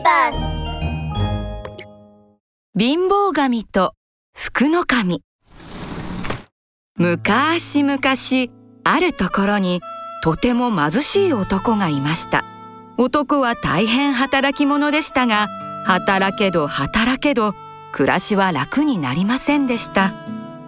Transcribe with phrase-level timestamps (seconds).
[0.00, 0.62] バス
[2.78, 3.94] 貧乏神と
[4.34, 5.22] 福の神。
[6.96, 8.00] 昔々
[8.84, 9.80] あるところに
[10.22, 12.44] とても貧しい男がいました。
[12.96, 15.48] 男は大変働き者でしたが
[15.84, 17.54] 働けど働けど
[17.92, 20.14] 暮らしは楽になりませんでした。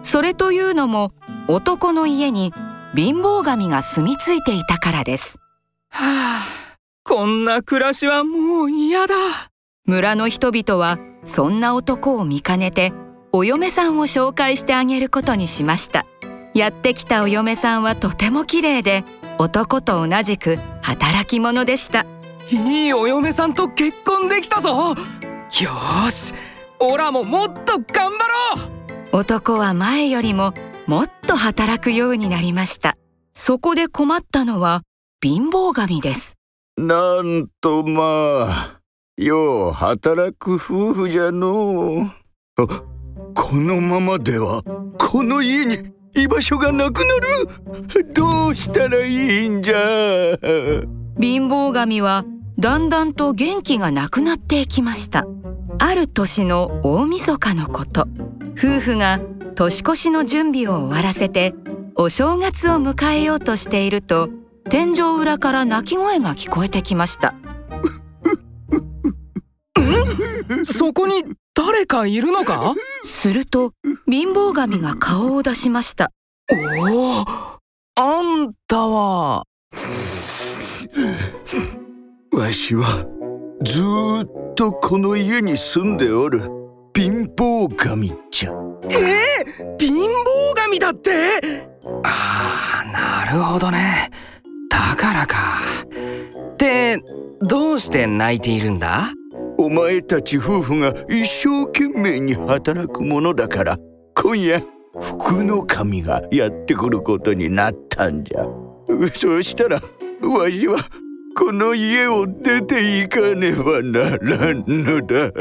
[0.03, 1.11] それというのも
[1.47, 2.53] 男の家に
[2.95, 5.39] 貧乏神が住み着いていたからです。
[5.89, 6.62] はあ
[7.15, 9.13] こんな暮らしはもう嫌だ。
[9.85, 12.91] 村の人々はそんな男を見かねて
[13.31, 16.07] お嫁さんを紹介してあげることにしました。
[16.55, 19.03] やってきたお嫁さんはとても綺麗で
[19.37, 22.07] 男と同じく働き者でした。
[22.49, 24.71] いいお嫁さんと結婚できたぞ。
[24.71, 24.95] よ
[26.09, 26.33] し
[26.79, 28.17] オラももっと頑張
[28.57, 28.61] ろ
[29.13, 29.17] う。
[29.19, 30.55] 男は前よりも
[30.87, 32.97] もっと働くようになりました。
[33.33, 34.81] そこで困ったのは
[35.21, 36.39] 貧乏神です
[36.77, 38.01] なんとま
[38.47, 38.79] あ
[39.15, 42.67] よう働く夫婦じゃのう。
[43.35, 44.63] このままでは
[44.97, 48.13] この家に居場所がなくなる。
[48.13, 49.75] どうしたらいいんじゃ。
[51.19, 52.25] 貧乏神は
[52.57, 55.25] だんだんと元気がなくなっていきました。
[55.77, 58.07] ある年の大晦日のこと。
[58.57, 59.19] 夫婦が
[59.55, 61.53] 年越しの準備を終わらせて
[61.95, 64.29] お正月を迎えようとしていると
[64.69, 67.35] 天井裏から泣き声が聞こえてきました。
[70.63, 72.73] そこに誰かいるのか？
[73.03, 73.73] すると
[74.07, 76.11] 貧乏神が顔を出しました。
[76.79, 77.25] おお
[77.95, 79.43] あんたは。
[82.31, 83.05] わしは
[83.63, 83.83] ず
[84.25, 86.41] っとこの家に住んでおる。
[86.95, 88.51] 貧乏神じゃ。
[88.51, 90.03] えー、貧乏
[90.55, 91.67] 神だって？
[92.03, 94.09] ああなるほどね。
[94.11, 94.12] だ
[95.03, 95.59] からか。
[96.53, 96.97] って
[97.41, 99.09] どうして泣いているんだ？
[99.57, 103.77] お前たち夫婦が一生懸命に働くものだから
[104.15, 104.63] 今夜
[105.01, 108.45] 福の神がやってくることになったんじゃ。
[109.13, 110.77] そうしたらわしは
[111.37, 115.33] この家を出て行かねばならんのだ。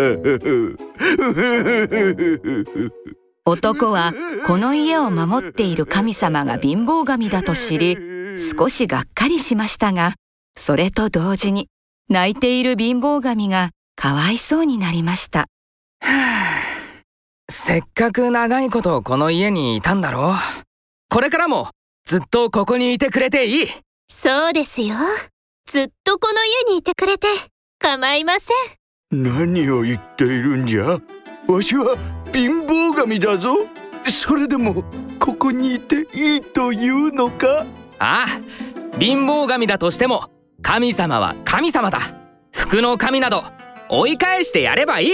[3.45, 4.13] 男は
[4.47, 7.97] この家を守っている神様が貧乏神だと知り
[8.39, 10.15] 少しがっかりしましたが
[10.59, 11.69] それと同時に
[12.09, 15.47] 泣いている貧乏神がかわいそうになりました。
[17.51, 20.35] せっかく長いことこの家にいたんだろう。
[21.09, 21.69] これからも
[22.05, 23.69] ずっとここにいてくれていい。
[24.11, 24.97] そうですよ。
[25.67, 27.29] ずっとこの家にいてくれて
[27.79, 29.23] 構いません。
[29.23, 30.99] 何を言っているんじゃ？
[31.49, 31.97] わしは
[32.33, 33.57] 貧乏神だぞ。
[34.05, 34.83] それでも
[35.19, 37.67] ここにいていいというのか？
[38.03, 40.29] ああ貧乏神だとしても
[40.61, 42.01] 神様は神様だ。
[42.51, 43.45] 福の神など
[43.89, 45.09] 追い返してやればいい。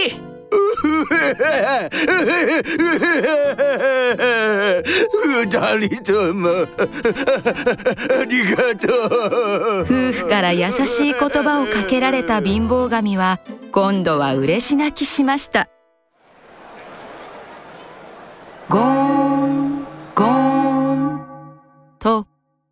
[5.45, 6.55] 二人ともあ
[8.27, 15.69] りがとう夫婦から優しい言葉をかけられた貧乏神は今度は嬉し泣きしました
[18.71, 19.28] ゴー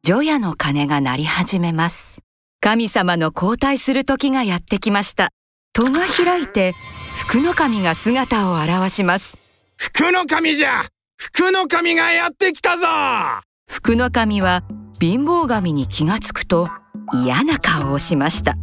[0.07, 2.21] 除夜の鐘が鳴り始めます。
[2.61, 5.31] 神様の交代する時がやってきました。
[5.73, 6.75] 戸が開いて
[7.19, 9.37] 福の神が姿を現します。
[9.77, 10.85] 福の神じゃ。
[11.17, 12.87] 福の神がやってきたぞ。
[13.69, 14.63] 福の神は
[15.01, 16.69] 貧乏神に気がつくと
[17.25, 18.55] 嫌な顔をしました。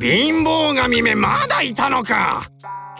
[0.00, 2.50] 貧乏神めまだいたのか。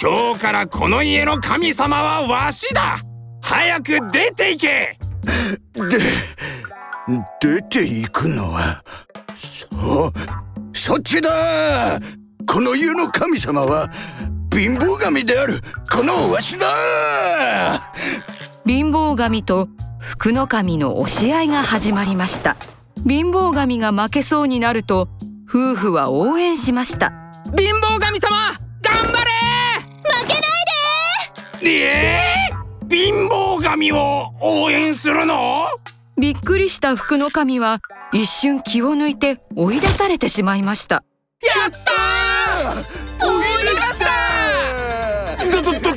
[0.00, 2.98] 今日からこの家の神様はわしだ。
[3.42, 4.98] 早く出て行け。
[5.74, 5.98] で
[7.40, 8.82] 出て行くのは
[9.34, 10.12] そ
[10.74, 11.98] そっちだ。
[12.46, 13.88] この家の神様は
[14.52, 15.60] 貧乏神である
[15.90, 16.66] このわしだ。
[18.66, 22.56] 貧乏神と福の神の押し合いが始まりました。
[23.06, 25.08] 貧乏神が負けそうになると
[25.48, 27.12] 夫婦は応援しました。
[27.56, 28.52] 貧乏神様
[28.82, 29.30] 頑張れ！
[30.02, 30.42] 負けない
[31.62, 31.70] で！
[31.70, 35.66] えー、貧乏神を応援するの？
[36.20, 37.78] びっくりした福の神は
[38.12, 41.04] 一瞬気を抜いて追い出されてしまいました。
[41.42, 43.28] やったー！
[43.28, 45.96] 追い出したどどどど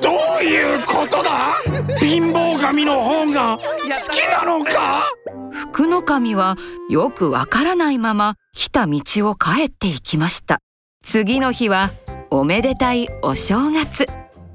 [0.00, 0.10] ど
[0.40, 1.56] ういうことだ？
[1.98, 3.64] 貧乏神の方が好
[4.12, 5.04] きなのか？
[5.50, 6.56] 福の神は
[6.88, 10.60] よくわからないまま来た道を帰っていきました。
[11.04, 11.90] 次の日は
[12.30, 14.06] おめでたいお正月。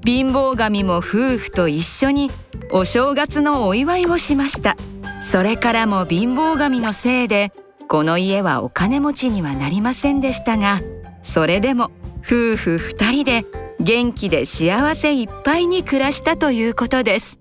[0.06, 2.30] 貧乏神も夫婦と一緒に
[2.70, 4.76] お正月のお祝いをしました
[5.24, 7.52] それからも貧乏神のせいで
[7.88, 10.80] この家はお金持ちにはなりませんでしたが
[11.22, 11.90] それでも
[12.20, 13.44] 夫婦2人で
[13.80, 17.38] 元気で幸せいっぱいに暮らしたということです。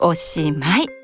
[0.00, 1.03] おしまい。